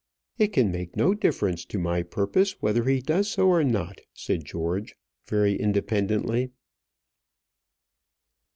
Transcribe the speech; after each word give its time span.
"It 0.39 0.47
can 0.47 0.71
make 0.71 0.95
no 0.97 1.13
difference 1.13 1.63
to 1.65 1.77
my 1.77 2.01
purpose 2.01 2.59
whether 2.59 2.85
he 2.85 3.01
does 3.01 3.37
or 3.37 3.63
no," 3.63 3.91
said 4.15 4.45
George, 4.45 4.95
very 5.27 5.55
independently. 5.55 6.49